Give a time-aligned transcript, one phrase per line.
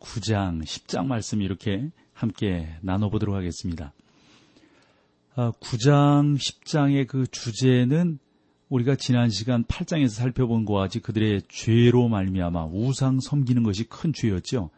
[0.00, 3.92] 9장, 10장 말씀 이렇게 함께 나눠보도록 하겠습니다.
[5.36, 8.18] 9장, 아, 10장의 그 주제는
[8.68, 14.70] 우리가 지난 시간 8장에서 살펴본 것과 같이 그들의 죄로 말미암아 우상 섬기는 것이 큰 죄였죠.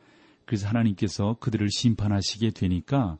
[0.44, 3.18] 그래서 하나님께서 그들을 심판하시게 되니까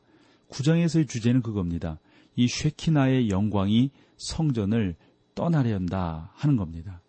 [0.49, 1.99] 9장에서의 주제는 그겁니다.
[2.35, 4.95] 이 쉐키나의 영광이 성전을
[5.35, 7.01] 떠나려 한다 하는 겁니다.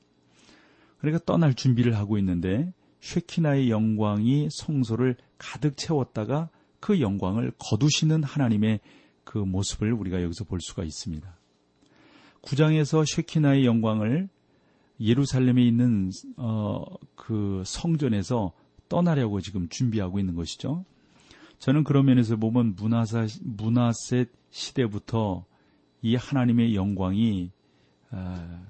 [0.99, 2.73] 그러니까 떠날 준비를 하고 있는데
[3.05, 6.49] 쉐키나의 영광이 성소를 가득 채웠다가
[6.81, 8.81] 그 영광을 거두시는 하나님의
[9.25, 11.39] 그 모습을 우리가 여기서 볼 수가 있습니다.
[12.43, 14.29] 9장에서 쉐키나의 영광을
[15.01, 16.83] 예루살렘에 있는 어,
[17.15, 18.53] 그 성전에서
[18.89, 20.85] 떠나려고 지금 준비하고 있는 것이죠.
[21.59, 25.45] 저는 그런 면에서 보면 문화사, 문화셋 시대부터
[26.01, 27.51] 이 하나님의 영광이
[28.13, 28.65] 어,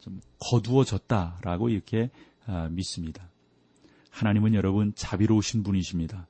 [0.00, 2.10] 좀 거두어졌다라고 이렇게
[2.46, 3.29] 아, 믿습니다.
[4.10, 6.28] 하나님은 여러분 자비로우신 분이십니다.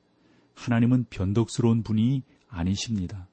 [0.54, 3.28] 하나님은 변덕스러운 분이 아니십니다.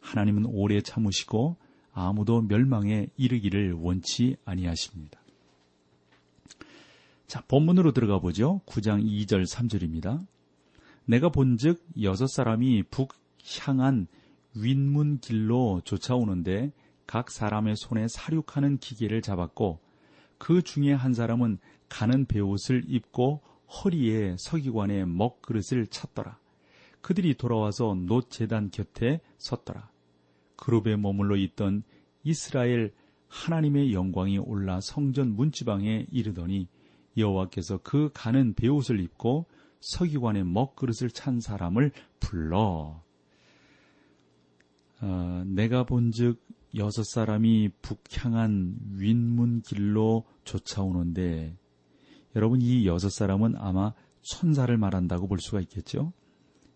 [0.00, 1.56] 하나님은 오래 참으시고
[1.92, 5.20] 아무도 멸망에 이르기를 원치 아니하십니다.
[7.26, 8.60] 자, 본문으로 들어가 보죠.
[8.66, 10.26] 9장 2절 3절입니다.
[11.04, 13.14] 내가 본즉 여섯 사람이 북
[13.60, 14.06] 향한
[14.54, 16.72] 윗문 길로 쫓아오는데
[17.06, 19.80] 각 사람의 손에 사륙하는 기계를 잡았고
[20.38, 26.38] 그 중에 한 사람은 가는 베옷을 입고 허리에 서기관의 먹그릇을 찼더라.
[27.00, 29.90] 그들이 돌아와서 놋 재단 곁에 섰더라.
[30.56, 31.82] 그룹에 머물러 있던
[32.22, 32.92] 이스라엘
[33.28, 36.68] 하나님의 영광이 올라 성전 문지방에 이르더니
[37.16, 39.46] 여호와께서 그 가는 베옷을 입고
[39.80, 43.02] 서기관의 먹그릇을 찬 사람을 불러
[45.00, 46.40] 어, 내가 본즉
[46.76, 51.56] 여섯 사람이 북향한 윗문 길로 쫓아오는데
[52.36, 56.12] 여러분 이 여섯 사람은 아마 천사를 말한다고 볼 수가 있겠죠.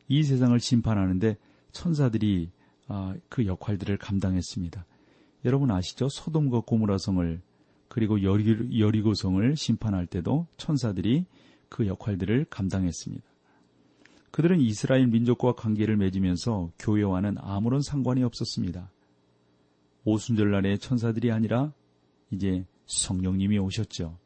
[0.09, 1.37] 이 세상을 심판하는데
[1.73, 2.51] 천사들이
[2.89, 4.87] 어, 그 역할들을 감당했습니다.
[5.45, 6.09] 여러분 아시죠?
[6.09, 7.41] 소돔과 고무라성을
[7.89, 11.25] 그리고 여리고성을 심판할 때도 천사들이
[11.69, 13.25] 그 역할들을 감당했습니다.
[14.31, 18.91] 그들은 이스라엘 민족과 관계를 맺으면서 교회와는 아무런 상관이 없었습니다.
[20.05, 21.73] 오순절날의 천사들이 아니라
[22.31, 24.19] 이제 성령님이 오셨죠.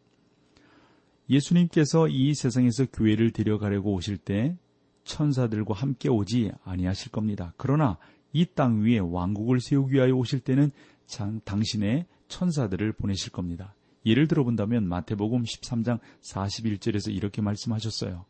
[1.31, 4.57] 예수님께서 이 세상에서 교회를 데려가려고 오실 때
[5.05, 7.55] 천사들과 함께 오지 아니하실 겁니다.
[7.57, 7.99] 그러나
[8.33, 10.71] 이 땅 위에 왕국을 세우기 위하여 오실 때는
[11.45, 13.75] 당신의 천사들을 보내실 겁니다.
[14.07, 18.25] 예를 들어 본다면 마태복음 13장 41절에서 이렇게 말씀하셨어요.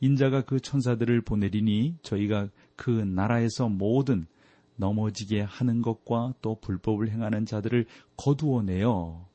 [0.00, 4.26] 인자가 그 천사들을 보내리니 저희가 그 나라에서 모든
[4.76, 7.86] 넘어지게 하는 것과 또 불법을 행하는 자들을
[8.16, 9.26] 거두어내어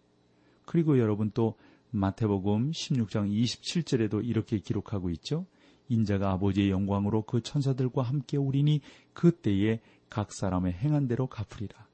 [0.66, 1.56] 그리고 여러분 또
[1.92, 5.46] 마태복음 16장 27절에도 이렇게 기록하고 있죠.
[5.90, 8.82] 인자가 아버지의 영광으로 그 천사들과 함께 오리니
[9.14, 11.88] 그때에 각 사람의 행한 대로 갚으리라.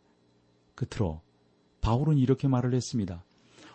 [0.76, 1.22] 끝으로
[1.82, 3.24] 바울은 이렇게 말을 했습니다.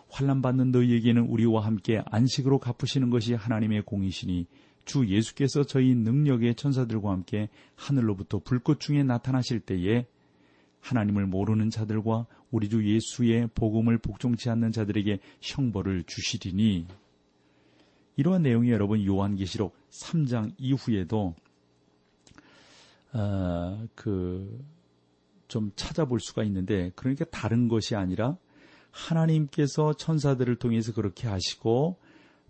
[0.09, 4.47] 환란 받는 너희에게는 우리와 함께 안식으로 갚으시는 것이 하나님의 공이시니
[4.85, 10.05] 주 예수께서 저희 능력의 천사들과 함께 하늘로부터 불꽃 중에 나타나실 때에
[10.83, 16.85] 하나님을 모르는 자들과 우리 주 예수의 복음을 복종치 않는 자들에게 형벌을 주시리니
[18.17, 21.35] 이러한 내용이 여러분 요한계시록 3장 이후에도
[23.13, 28.37] 어, 그좀 찾아볼 수가 있는데 그러니까 다른 것이 아니라
[28.91, 31.97] 하나님께서 천사들을 통해서 그렇게 하시고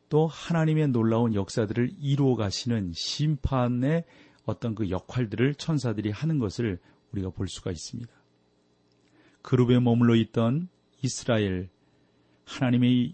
[0.10, 4.06] 또 하나님의 놀라운 역사들을 이루어 가시는 심판의
[4.46, 6.80] 어떤 그 역할들을 천사들이 하는 것을
[7.12, 8.23] 우리가 볼 수가 있습니다.
[9.44, 10.70] 그룹에 머물러 있던
[11.04, 11.70] 이스라엘
[12.46, 13.14] 하나님의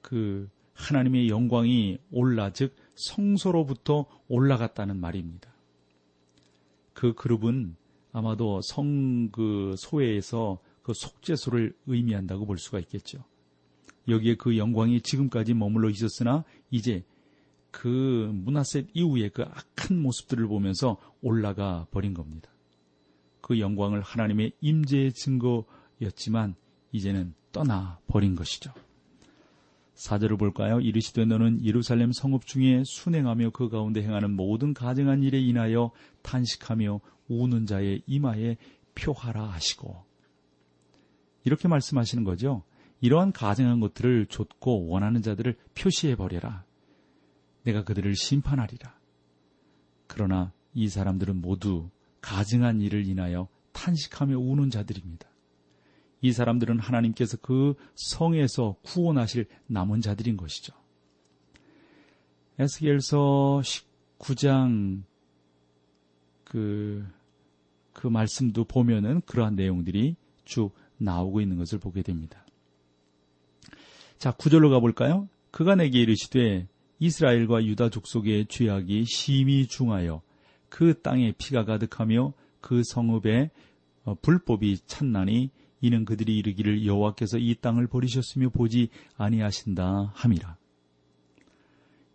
[0.00, 5.52] 그 하나님의 영광이 올라 즉 성소로부터 올라갔다는 말입니다.
[6.92, 7.76] 그 그룹은
[8.12, 13.24] 아마도 성 그 소회에서 그 속죄소를 의미한다고 볼 수가 있겠죠.
[14.08, 17.04] 여기에 그 영광이 지금까지 머물러 있었으나 이제
[17.70, 22.50] 그 문화셋 이후에 그 악한 모습들을 보면서 올라가 버린 겁니다.
[23.50, 26.54] 그 영광을 하나님의 임재의 증거였지만
[26.92, 28.72] 이제는 떠나 버린 것이죠.
[29.94, 30.78] 사절을 볼까요?
[30.78, 35.90] 이르시되 너는 예루살렘 성읍 중에 순행하며 그 가운데 행하는 모든 가증한 일에 인하여
[36.22, 38.56] 탄식하며 우는 자의 이마에
[38.94, 40.04] 표하라 하시고
[41.42, 42.62] 이렇게 말씀하시는 거죠.
[43.00, 46.64] 이러한 가증한 것들을 좇고 원하는 자들을 표시해 버려라.
[47.64, 48.96] 내가 그들을 심판하리라.
[50.06, 55.28] 그러나 이 사람들은 모두 가증한 일을 인하여 탄식하며 우는 자들입니다.
[56.22, 60.74] 이 사람들은 하나님께서 그 성에서 구원하실 남은 자들인 것이죠.
[62.58, 63.62] 에스겔서
[64.18, 65.02] 19장
[66.44, 67.06] 그,
[67.92, 72.44] 그 말씀도 보면은 그러한 내용들이 쭉 나오고 있는 것을 보게 됩니다.
[74.18, 75.28] 자, 구절로 가볼까요?
[75.50, 76.68] 그가 내게 이르시되
[76.98, 80.20] 이스라엘과 유다 족속의 죄악이 심히 중하여
[80.70, 82.32] 그 땅에 피가 가득하며
[82.62, 83.50] 그 성읍에
[84.04, 85.50] 어, 불법이 찬나니
[85.82, 90.56] 이는 그들이 이르기를 여호와께서 이 땅을 버리셨으며 보지 아니하신다 함이라.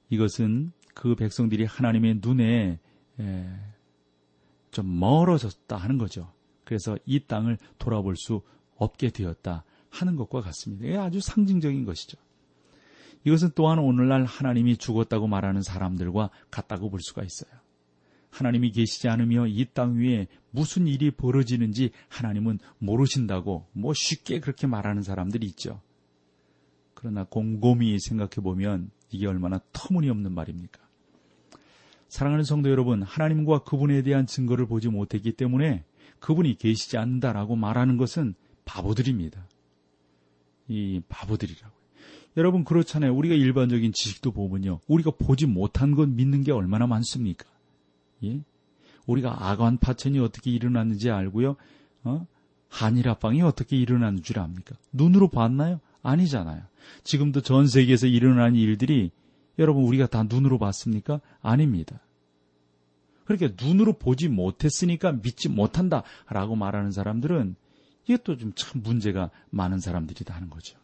[0.09, 2.79] 이것은 그 백성들이 하나님의 눈에
[4.71, 6.31] 좀 멀어졌다 하는 거죠.
[6.63, 8.41] 그래서 이 땅을 돌아볼 수
[8.75, 10.85] 없게 되었다 하는 것과 같습니다.
[10.85, 12.17] 이게 아주 상징적인 것이죠.
[13.23, 17.64] 이것은 또한 오늘날 하나님이 죽었다고 말하는 사람들과 같다고 볼 수가 있어요.
[18.35, 25.03] 하나님이 계시지 않으며 이 땅 위에 무슨 일이 벌어지는지 하나님은 모르신다고 뭐 쉽게 그렇게 말하는
[25.03, 25.81] 사람들이 있죠.
[26.93, 30.81] 그러나 곰곰이 생각해 보면 이게 얼마나 터무니없는 말입니까?
[32.09, 35.85] 사랑하는 성도 여러분, 하나님과 그분에 대한 증거를 보지 못했기 때문에
[36.19, 38.35] 그분이 계시지 않는다라고 말하는 것은
[38.65, 39.47] 바보들입니다.
[40.67, 41.73] 이 바보들이라고.
[42.37, 43.15] 여러분 그렇잖아요.
[43.15, 44.79] 우리가 일반적인 지식도 보면요.
[44.87, 47.45] 우리가 보지 못한 건 믿는 게 얼마나 많습니까?
[48.25, 48.41] 예?
[49.05, 51.55] 우리가 아관 파천이 어떻게 일어났는지 알고요.
[52.03, 52.27] 어?
[52.69, 54.75] 한일 합방이 어떻게 일어나는 줄 압니까?
[54.91, 55.79] 눈으로 봤나요?
[56.03, 56.63] 아니잖아요.
[57.03, 59.11] 지금도 전 세계에서 일어나는 일들이
[59.57, 61.21] 여러분 우리가 다 눈으로 봤습니까?
[61.41, 61.99] 아닙니다.
[63.25, 67.55] 그렇게 눈으로 보지 못했으니까 믿지 못한다라고 말하는 사람들은
[68.23, 70.77] 또좀참 문제가 많은 사람들이다 하는 거죠.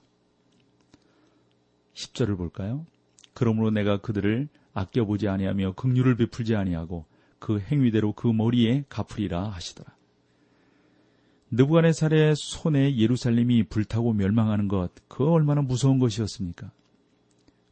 [1.93, 2.85] 10절을 볼까요?
[3.33, 7.05] 그러므로 내가 그들을 아껴보지 아니하며 긍휼을 베풀지 아니하고
[7.41, 9.91] 그 행위대로 그 머리에 갚으리라 하시더라.
[11.49, 16.71] 느부갓네살의 손에 예루살렘이 불타고 멸망하는 것, 그 얼마나 무서운 것이었습니까?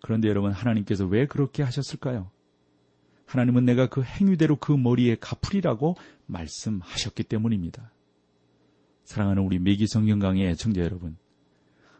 [0.01, 2.31] 그런데 여러분 하나님께서 왜 그렇게 하셨을까요?
[3.25, 5.95] 하나님은 내가 그 행위대로 그 머리에 갚으리라고
[6.25, 7.91] 말씀하셨기 때문입니다.
[9.03, 11.15] 사랑하는 우리 매기 성경 강의 애청자 여러분,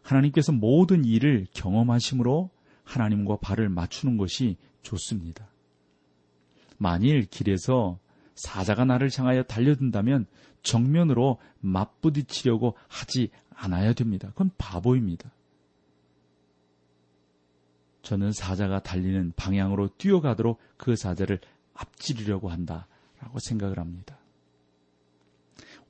[0.01, 2.49] 하나님께서 모든 일을 경험하심으로
[2.83, 5.48] 하나님과 발을 맞추는 것이 좋습니다.
[6.79, 7.99] 만일 길에서
[8.33, 10.25] 사자가 나를 향하여 달려든다면
[10.63, 14.29] 정면으로 맞부딪히려고 하지 않아야 됩니다.
[14.29, 15.29] 그건 바보입니다.
[18.01, 21.39] 저는 사자가 달리는 방향으로 뛰어가도록 그 사자를
[21.73, 24.17] 앞지르려고 한다라고 생각을 합니다.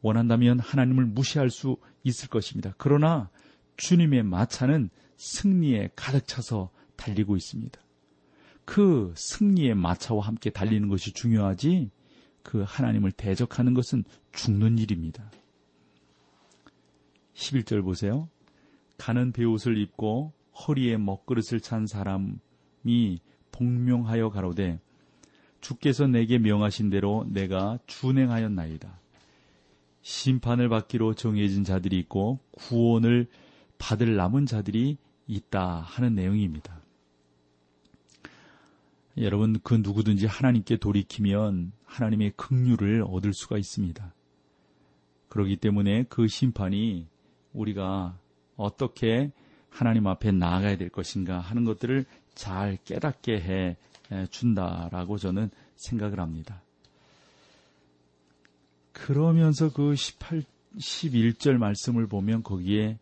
[0.01, 2.73] 원한다면 하나님을 무시할 수 있을 것입니다.
[2.77, 3.29] 그러나
[3.77, 7.79] 주님의 마차는 승리에 가득 차서 달리고 있습니다.
[8.69, 11.89] 그 승리의 마차와 함께 달리는 것이 중요하지
[12.43, 15.31] 그 하나님을 대적하는 것은 죽는 일입니다.
[17.33, 18.29] 11절 보세요.
[18.95, 23.19] 가는 베옷을 입고 허리에 먹그릇을 찬 사람이
[23.51, 24.79] 복명하여 가로되
[25.61, 28.99] 주께서 내게 명하신 대로 내가 준행하였나이다.
[30.03, 33.29] 심판을 받기로 정해진 자들이 있고 구원을
[33.79, 36.78] 받을 남은 자들이 있다 하는 내용입니다.
[39.19, 44.13] 여러분 그 누구든지 하나님께 돌이키면 하나님의 긍휼을 얻을 수가 있습니다.
[45.27, 47.05] 그렇기 때문에 그 심판이
[47.53, 48.17] 우리가
[48.55, 49.31] 어떻게
[49.69, 53.77] 하나님 앞에 나아가야 될 것인가 하는 것들을 잘 깨닫게 해
[54.29, 56.61] 준다라고 저는 생각을 합니다.
[58.93, 60.43] 그러면서 그 18,
[60.77, 62.97] 11절 말씀을 보면 거기에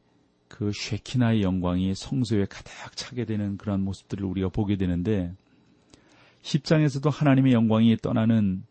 [0.47, 5.33] 그 쉐키나의 영광이 성소에 가득 차게 되는 그런 모습들을 우리가 보게 되는데
[6.48, 8.63] 10장에서도 하나님의 영광이 떠나는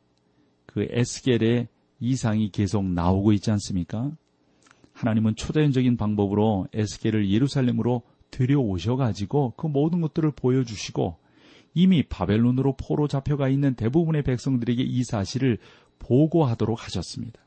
[0.65, 1.69] 그 에스겔의
[2.01, 4.11] 이상이 계속 나오고 있지 않습니까?
[4.93, 11.19] 하나님은 초자연적인 방법으로 에스겔을 예루살렘으로 들여오셔가지고 그 모든 것들을 보여주시고
[11.75, 15.59] 이미 바벨론으로 포로 잡혀가 있는 대부분의 백성들에게 이 사실을
[15.99, 17.41] 보고하도록 하셨습니다.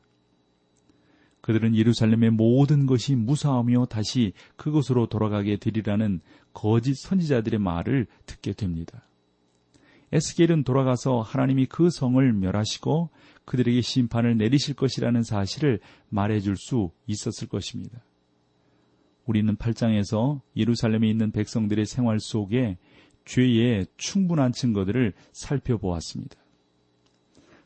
[1.40, 6.20] 그들은 예루살렘의 모든 것이 무사하며 다시 그곳으로 돌아가게 되리라는
[6.52, 9.09] 거짓 선지자들의 말을 듣게 됩니다.
[10.12, 13.10] 에스겔은 돌아가서 하나님이 그 성을 멸하시고
[13.44, 18.02] 그들에게 심판을 내리실 것이라는 사실을 말해줄 수 있었을 것입니다.
[19.26, 22.78] 우리는 8장에서 예루살렘에 있는 백성들의 생활 속에
[23.24, 26.36] 죄의 충분한 증거들을 살펴보았습니다.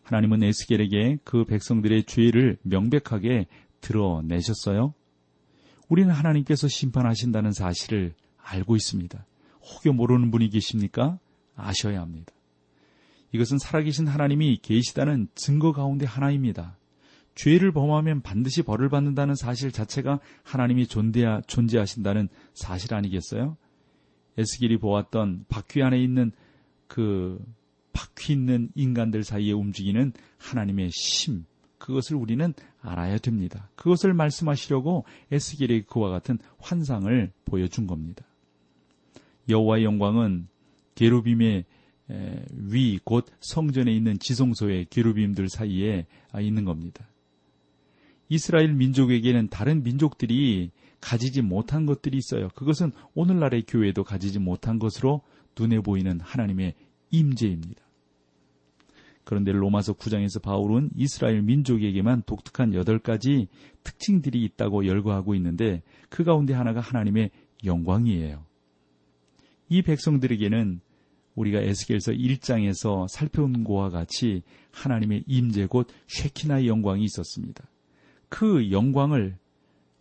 [0.02, 3.46] 하나님은 에스겔에게 그 백성들의 죄를 명백하게
[3.80, 4.92] 드러내셨어요.
[5.88, 9.24] 우리는 하나님께서 심판하신다는 사실을 알고 있습니다.
[9.62, 11.18] 혹여 모르는 분이 계십니까?
[11.56, 12.33] 아셔야 합니다.
[13.34, 16.76] 이것은 살아계신 하나님이 계시다는 증거 가운데 하나입니다.
[17.34, 23.56] 죄를 범하면 반드시 벌을 받는다는 사실 자체가 하나님이 존재하, 존재하신다는 사실 아니겠어요?
[24.38, 26.30] 에스겔이 보았던 바퀴 안에 있는
[26.86, 27.44] 그
[27.92, 31.44] 바퀴 있는 인간들 사이에 움직이는 하나님의 심,
[31.78, 33.68] 그것을 우리는 알아야 됩니다.
[33.74, 38.24] 그것을 말씀하시려고 에스겔이 그와 같은 환상을 보여준 겁니다.
[39.48, 40.46] 여호와의 영광은
[40.94, 41.64] 게루빔의
[42.08, 46.06] 위, 곧 성전에 있는 지성소의 게루빔들 사이에
[46.40, 47.08] 있는 겁니다.
[48.28, 50.70] 이스라엘 민족에게는 다른 민족들이
[51.00, 52.48] 가지지 못한 것들이 있어요.
[52.54, 55.22] 그것은 오늘날의 교회도 가지지 못한 것으로
[55.58, 56.74] 눈에 보이는 하나님의
[57.10, 57.82] 임재입니다.
[59.24, 63.48] 그런데 로마서 9장에서 바울은 이스라엘 민족에게만 독특한 여덟 가지
[63.82, 67.30] 특징들이 있다고 열거하고 있는데 그 가운데 하나가 하나님의
[67.64, 68.44] 영광이에요.
[69.70, 70.80] 이 백성들에게는
[71.34, 77.64] 우리가 에스겔서 1장에서 살펴본 것과 같이 하나님의 임재 곧 쉐키나의 영광이 있었습니다.
[78.28, 79.36] 그 영광을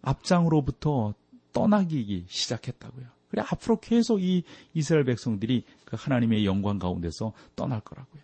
[0.02, 1.14] 앞장으로부터
[1.52, 3.06] 떠나기 시작했다고요.
[3.30, 8.22] 그래 앞으로 계속 이 이스라엘 백성들이 그 하나님의 영광 가운데서 떠날 거라고요.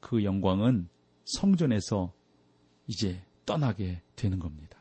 [0.00, 0.88] 그 영광은
[1.24, 2.12] 성전에서
[2.86, 4.73] 이제 떠나게 되는 겁니다.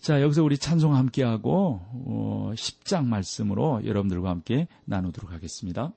[0.00, 5.92] 자, 여기서 우리 찬송 함께하고 어, 10장 말씀으로 여러분들과 함께 나누도록 하겠습니다.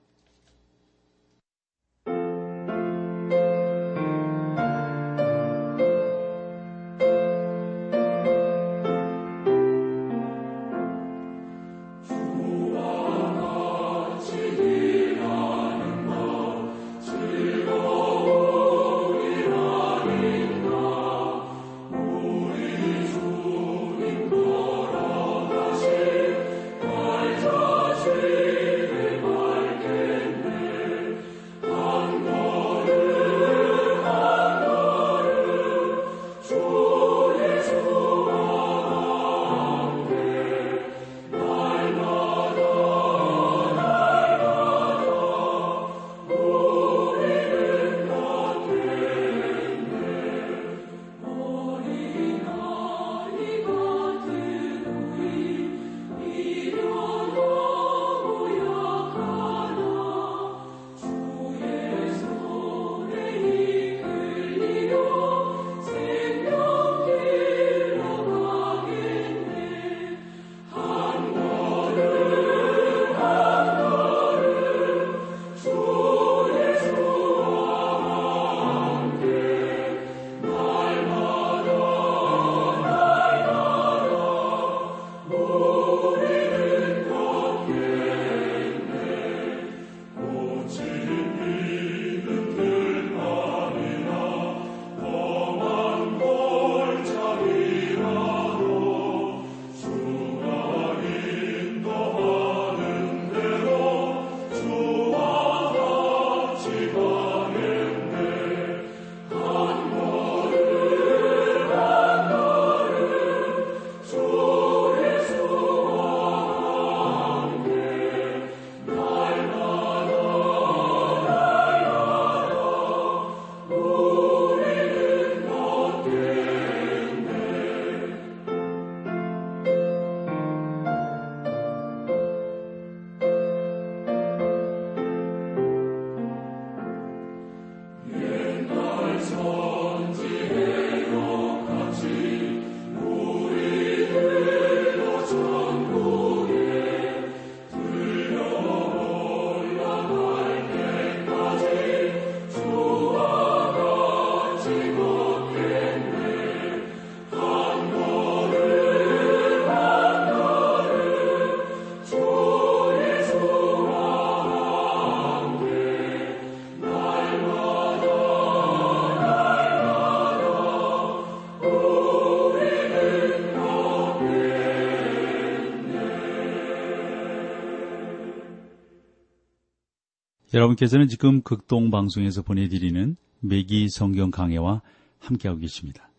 [180.53, 184.81] 여러분께서는 지금 극동 방송에서 보내드리는 매기 성경 강해와
[185.19, 186.09] 함께하고 계십니다.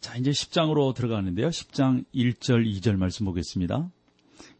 [0.00, 1.48] 자, 이제 10장으로 들어가는데요.
[1.48, 3.90] 10장 1절, 2절 말씀 보겠습니다.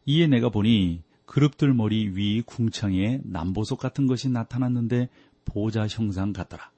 [0.07, 5.11] 이에 내가 보니 그룹들 머리 위 궁창에 남보석 같은 것이 나타났는데
[5.45, 6.71] 보좌 형상 같더라.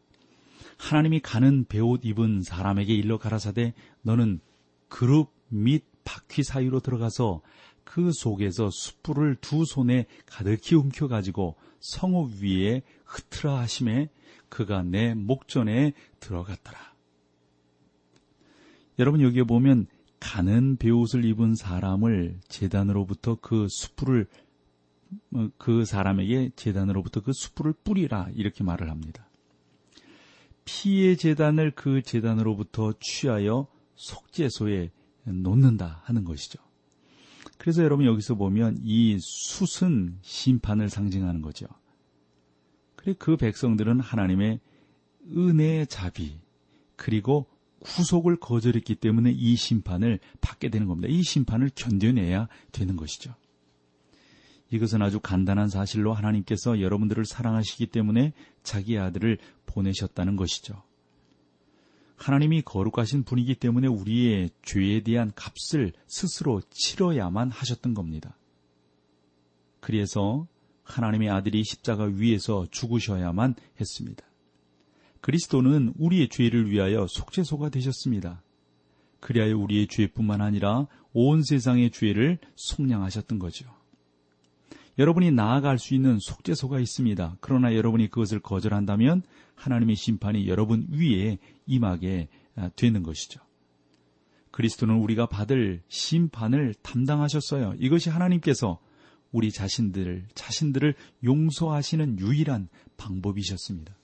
[0.78, 4.40] 하나님이 가는 배옷 입은 사람에게 일러 가라사대 너는
[4.88, 7.40] 그룹 및 바퀴 사이로 들어가서
[7.84, 14.08] 그 속에서 숯불을 두 손에 가득히 움켜가지고 성읍 위에 흩트라 하심에
[14.48, 16.78] 그가 내 목전에 들어갔더라.
[18.98, 19.86] 여러분 여기에 보면
[20.18, 24.26] 가는 배옷을 입은 사람을 재단으로부터 그 숯불을
[25.34, 29.28] 어, 그 사람에게 재단으로부터 그 숯불을 뿌리라 이렇게 말을 합니다.
[30.64, 34.90] 피의 재단을 그 재단으로부터 취하여 속죄소에
[35.24, 36.65] 놓는다 하는 것이죠.
[37.58, 41.66] 그래서 여러분 여기서 보면 이 숯은 심판을 상징하는 거죠.
[42.96, 44.60] 그래 그 백성들은 하나님의
[45.36, 46.38] 은혜의 자비
[46.96, 47.46] 그리고
[47.80, 51.08] 구속을 거절했기 때문에 이 심판을 받게 되는 겁니다.
[51.10, 53.34] 이 심판을 견뎌내야 되는 것이죠.
[54.70, 58.32] 이것은 아주 간단한 사실로 하나님께서 여러분들을 사랑하시기 때문에
[58.62, 60.82] 자기 아들을 보내셨다는 것이죠.
[62.16, 68.36] 하나님이 거룩하신 분이기 때문에 우리의 죄에 대한 값을 스스로 치러야만 하셨던 겁니다.
[69.80, 70.46] 그래서
[70.82, 74.24] 하나님의 아들이 십자가 위에서 죽으셔야만 했습니다.
[75.20, 78.42] 그리스도는 우리의 죄를 위하여 속죄소가 되셨습니다.
[79.20, 83.75] 그리하여 우리의 죄뿐만 아니라 온 세상의 죄를 속량하셨던 거죠.
[84.98, 87.36] 여러분이 나아갈 수 있는 속죄소가 있습니다.
[87.40, 89.22] 그러나 여러분이 그것을 거절한다면
[89.54, 93.40] 하나님의 심판이 여러분 위에 임하게 아, 되는 것이죠.
[94.50, 97.74] 그리스도는 우리가 받을 심판을 담당하셨어요.
[97.78, 98.78] 이것이 하나님께서
[99.30, 103.94] 우리 자신들, 자신들을 용서하시는 유일한 방법이셨습니다.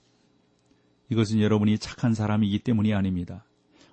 [1.09, 3.45] 이것은 여러분이 착한 사람이기 때문이 아닙니다.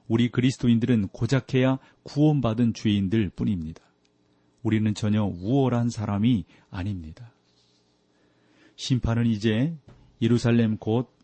[0.06, 3.82] 우리 그리스도인들은 고작해야 구원받은 죄인들 뿐입니다.
[4.62, 7.32] 우리는 전혀 우월한 사람이 아닙니다.
[8.76, 9.74] 심판은 이제
[10.20, 11.20] 예루살렘 곧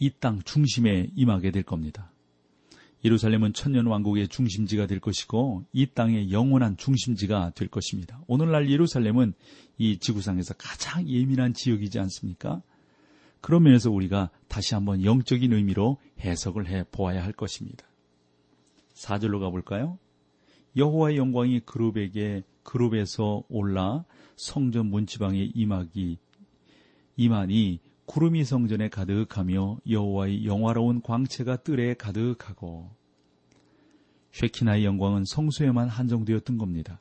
[0.00, 2.12] 이 땅 중심에 임하게 될 겁니다.
[3.04, 8.20] 예루살렘은 천년 왕국의 중심지가 될 것이고 이 땅의 영원한 중심지가 될 것입니다.
[8.26, 9.34] 오늘날 예루살렘은
[9.76, 12.62] 이 지구상에서 가장 예민한 지역이지 않습니까?
[13.40, 17.86] 그런 면에서 우리가 다시 한번 영적인 의미로 해석을 해 보아야 할 것입니다.
[18.94, 19.98] 4절로 가볼까요?
[20.78, 24.04] 여호와의 영광이 그룹에게 그룹에서 올라
[24.36, 26.18] 성전 문지방에 임하기
[27.16, 32.90] 임하니 구름이 성전에 가득하며 여호와의 영화로운 광채가 뜰에 가득하고
[34.30, 37.00] 쉐키나의 영광은 성소에만 한정되었던 겁니다.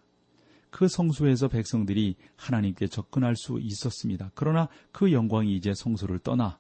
[0.72, 4.32] 그 성소에서 백성들이 하나님께 접근할 수 있었습니다.
[4.34, 6.58] 그러나 그 영광이 이제 성소를 떠나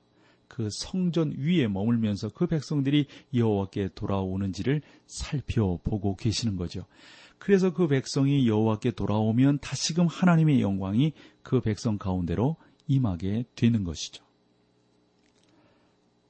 [0.47, 6.85] 그 성전 위에 머물면서 그 백성들이 여호와께 돌아오는지를 살펴보고 계시는 거죠.
[7.37, 12.55] 그래서 그 백성이 여호와께 돌아오면 다시금 하나님의 영광이 그 백성 가운데로
[12.87, 14.23] 임하게 되는 것이죠.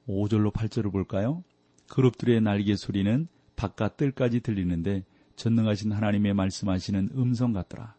[0.06, 1.44] 5절로 8절을 볼까요?
[1.88, 5.04] 그룹들의 날개 소리는 바깥 뜰까지 들리는데
[5.36, 7.94] 전능하신 하나님의 말씀하시는 음성 같더라.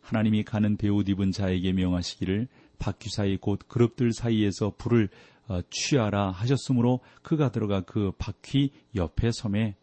[0.00, 2.48] 하나님이 가는 배옷 입은 자에게 명하시기를
[2.78, 5.31] 바퀴 사이 곧 그룹들 사이에서 불을 어,
[5.70, 9.76] 취하라 하셨으므로 그가 들어가 그 바퀴 옆에 섬에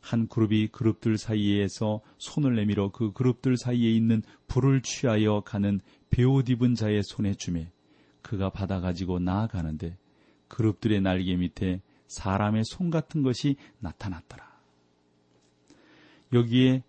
[0.00, 6.74] 한 그룹이 그룹들 사이에서 손을 내밀어 그 그룹들 사이에 있는 불을 취하여 가는 배옷 입은
[6.74, 7.70] 자의 손에 주매
[8.22, 9.98] 그가 받아 가지고 나아가는데
[10.48, 14.46] 그룹들의 날개 밑에 사람의 손 같은 것이 나타났더라.
[16.32, 16.82] 여기에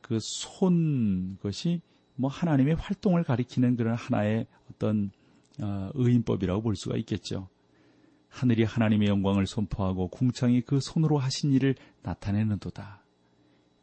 [0.00, 1.80] 그 손 것이
[2.14, 5.21] 뭐 하나님의 활동을 가리키는 그런 하나의 어떤 어,
[5.58, 7.48] 의인법이라고 볼 수가 있겠죠.
[8.28, 13.02] 하늘이 하나님의 영광을 선포하고 궁창이 그 손으로 하신 일을 나타내는도다.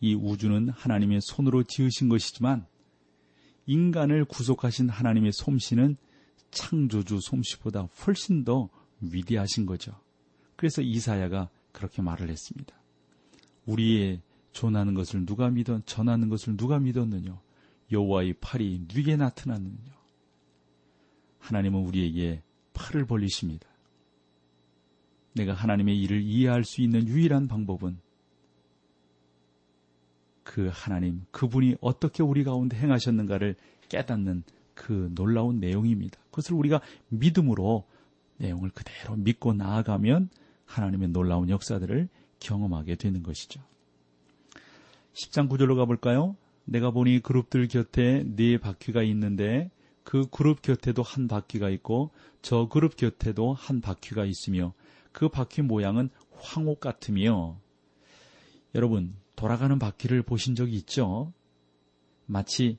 [0.01, 2.65] 이 우주는 하나님의 손으로 지으신 것이지만
[3.67, 5.97] 인간을 구속하신 하나님의 솜씨는
[6.49, 8.69] 창조주 솜씨보다 훨씬 더
[9.01, 9.93] 위대하신 거죠.
[10.55, 12.75] 그래서 이사야가 그렇게 말을 했습니다.
[13.65, 17.39] 우리의 전하는 것을 누가 믿었, 전하는 것을 누가 믿었느냐?
[17.91, 19.98] 여호와의 팔이 누게 나타났느냐?
[21.39, 22.41] 하나님은 우리에게
[22.73, 23.67] 팔을 벌리십니다.
[25.34, 27.97] 내가 하나님의 일을 이해할 수 있는 유일한 방법은
[30.43, 33.56] 그 하나님, 그분이 어떻게 우리 가운데 행하셨는가를
[33.88, 36.19] 깨닫는 그 놀라운 내용입니다.
[36.32, 37.86] 그것을 우리가 믿음으로
[38.38, 40.30] 내용을 그대로 믿고 나아가면
[40.65, 42.08] 하나님의 놀라운 역사들을
[42.39, 43.62] 경험하게 되는 것이죠.
[45.13, 46.36] 10장 9절로 가볼까요?
[46.65, 49.69] 내가 보니 그룹들 곁에 네 바퀴가 있는데
[50.03, 54.73] 그 그룹 곁에도 한 바퀴가 있고 저 그룹 곁에도 한 바퀴가 있으며
[55.12, 57.59] 그 바퀴 모양은 황옥 같으며
[58.75, 61.33] 여러분 돌아가는 바퀴를 보신 적이 있죠?
[62.25, 62.77] 마치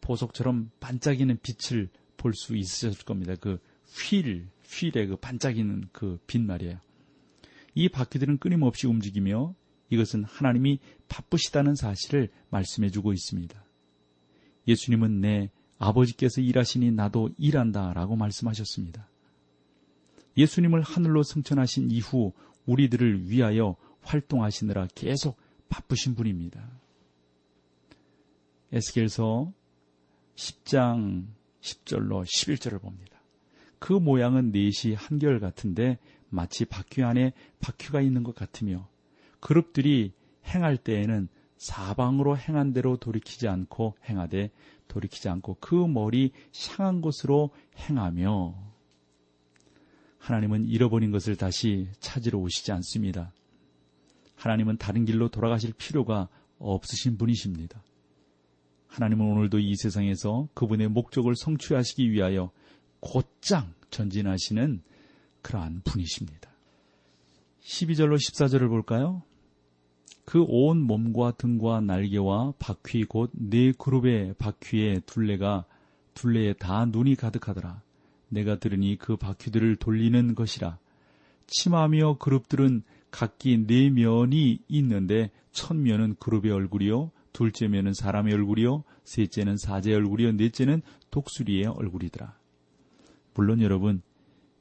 [0.00, 3.34] 보석처럼 반짝이는 빛을 볼 수 있으셨을 겁니다.
[3.40, 3.58] 그
[4.10, 6.78] 휠, 휠의 그 반짝이는 그 빛 말이에요.
[7.74, 9.54] 이 바퀴들은 끊임없이 움직이며
[9.90, 13.64] 이것은 하나님이 바쁘시다는 사실을 말씀해 주고 있습니다.
[14.66, 19.08] 예수님은 내 아버지께서 일하시니 나도 일한다 라고 말씀하셨습니다.
[20.36, 22.32] 예수님을 하늘로 승천하신 이후
[22.66, 25.36] 우리들을 위하여 활동하시느라 계속
[25.68, 26.68] 바쁘신 분입니다.
[28.72, 29.52] 에스겔서
[30.36, 31.26] 10장
[31.60, 33.18] 10절로 11절을 봅니다.
[33.78, 38.88] 그 모양은 넷이 한결 같은데 마치 바퀴 안에 바퀴가 있는 것 같으며
[39.40, 40.12] 그룹들이
[40.46, 44.50] 행할 때에는 사방으로 행한 대로 돌이키지 않고 행하되
[44.88, 46.32] 돌이키지 않고 그 머리
[46.70, 48.54] 향한 곳으로 행하며
[50.18, 53.32] 하나님은 잃어버린 것을 다시 찾으러 오시지 않습니다.
[54.36, 57.82] 하나님은 다른 길로 돌아가실 필요가 없으신 분이십니다.
[58.88, 62.50] 하나님은 오늘도 이 세상에서 그분의 목적을 성취하시기 위하여
[63.00, 64.82] 곧장 전진하시는
[65.42, 66.50] 그러한 분이십니다.
[67.62, 69.22] 12절로 14절을 볼까요?
[70.28, 75.64] 그 온 몸과 등과 날개와 바퀴 곧 네 그룹의 바퀴의 둘레가
[76.12, 77.80] 둘레에 다 눈이 가득하더라.
[78.28, 80.76] 내가 들으니 그 바퀴들을 돌리는 것이라.
[81.46, 89.56] 치마며 그룹들은 각기 네 면이 있는데 첫 면은 그룹의 얼굴이요 둘째 면은 사람의 얼굴이요 셋째는
[89.56, 92.36] 사제의 얼굴이요 넷째는 독수리의 얼굴이더라.
[93.32, 94.02] 물론 여러분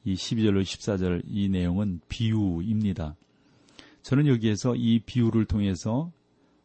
[0.06, 3.17] 이 12절로 14절 이 내용은 비유입니다.
[4.07, 6.13] 저는 여기에서 이 비유를 통해서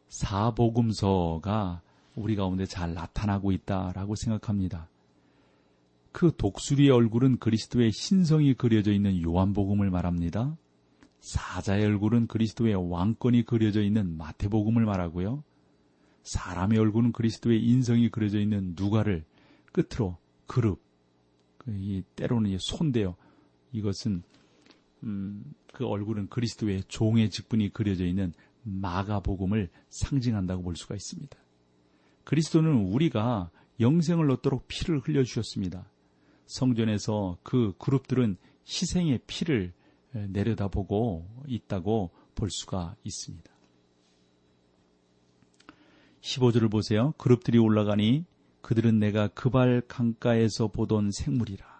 [0.06, 1.82] 사복음서가
[2.14, 4.88] 우리 가운데 잘 나타나고 있다라고 생각합니다.
[6.12, 10.56] 그 독수리의 얼굴은 그리스도의 신성이 그려져 있는 요한복음을 말합니다.
[11.18, 15.42] 사자의 얼굴은 그리스도의 왕권이 그려져 있는 마태복음을 말하고요.
[16.22, 19.24] 사람의 얼굴은 그리스도의 인성이 그려져 있는 누가를
[19.72, 20.80] 끝으로 그룹,
[21.58, 23.16] 그이 때로는 손대요.
[23.72, 24.22] 이것은
[25.04, 31.36] 음, 그 얼굴은 그리스도의 종의 직분이 그려져 있는 마가복음을 상징한다고 볼 수가 있습니다.
[32.24, 35.90] 그리스도는 우리가 영생을 얻도록 피를 흘려 주셨습니다.
[36.46, 38.36] 성전에서 그 그룹들은
[38.66, 39.72] 희생의 피를
[40.12, 43.50] 내려다보고 있다고 볼 수가 있습니다.
[46.20, 47.12] 15절을 보세요.
[47.18, 48.24] 그룹들이 올라가니
[48.60, 51.71] 그들은 내가 그발 강가에서 보던 생물이라.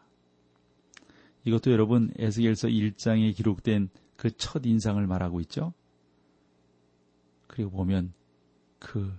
[1.45, 3.91] 이것도 여러분 에스겔서 1장에 기록된
[4.23, 5.73] 그 첫 인상을 말하고 있죠.
[7.49, 8.13] 그리고 보면
[8.79, 9.13] 그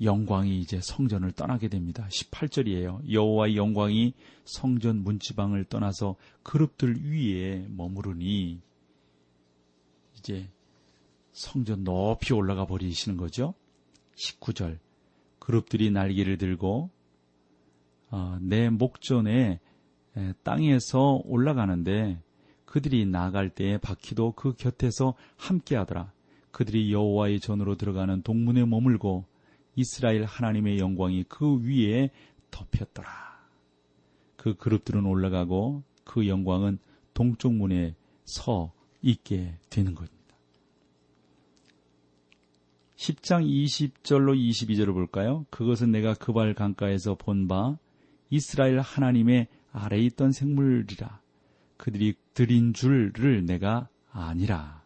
[0.00, 2.06] 영광이 이제 성전을 떠나게 됩니다.
[2.10, 3.10] 18절이에요.
[3.10, 8.60] 여호와의 영광이 성전 문지방을 떠나서 그룹들 위에 머무르니
[10.18, 10.48] 이제
[11.32, 13.54] 성전 높이 올라가 버리시는 거죠.
[14.14, 14.78] 19절
[15.40, 16.90] 그룹들이 날개를 들고
[18.10, 19.58] 어, 내 목전에
[20.42, 22.20] 땅에서 올라가는데
[22.64, 26.12] 그들이 나갈 때에 바퀴도 그 곁에서 함께하더라.
[26.50, 29.24] 그들이 여호와의 전으로 들어가는 동문에 머물고
[29.76, 32.10] 이스라엘 하나님의 영광이 그 위에
[32.50, 33.08] 덮였더라.
[34.36, 36.78] 그 그룹들은 올라가고 그 영광은
[37.14, 40.16] 동쪽 문에 서 있게 되는 겁니다.
[42.96, 45.44] 10장 20절로 22절을 볼까요?
[45.50, 47.76] 그것은 내가 그발 강가에서 본 바
[48.30, 51.20] 이스라엘 하나님의 아래에 있던 생물이라.
[51.76, 54.82] 그들이 들인 줄을 내가 아니라.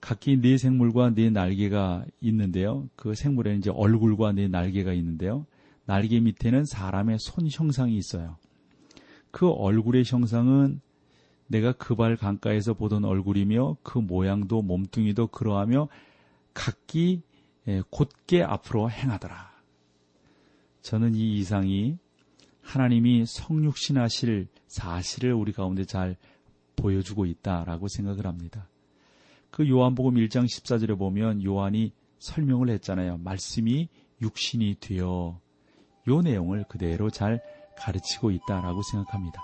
[0.00, 2.88] 각기 네 생물과 네 날개가 있는데요.
[2.96, 5.46] 그 생물에는 이제 얼굴과 네 날개가 있는데요.
[5.84, 8.36] 날개 밑에는 사람의 손 형상이 있어요.
[9.30, 10.80] 그 얼굴의 형상은
[11.46, 15.88] 내가 그발 강가에서 보던 얼굴이며 그 모양도 몸뚱이도 그러하며
[16.54, 17.22] 각기
[17.68, 19.50] 예, 곧게 앞으로 행하더라.
[20.82, 21.98] 저는 이 이상이
[22.68, 26.16] 하나님이 성육신하실 사실을 우리 가운데 잘
[26.76, 28.68] 보여주고 있다라고 생각을 합니다.
[29.50, 33.18] 그 요한복음 1장 14절에 보면 요한이 설명을 했잖아요.
[33.18, 33.88] 말씀이
[34.20, 35.40] 육신이 되어
[36.08, 37.40] 요 내용을 그대로 잘
[37.78, 39.40] 가르치고 있다라고 생각합니다.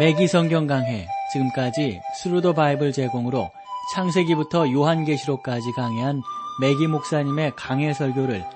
[0.00, 3.50] 매기 성경 강해 지금까지 Thru the Bible 제공으로
[3.94, 6.22] 창세기부터 요한계시록까지 강해한
[6.60, 8.55] 매기 목사님의 강해 설교를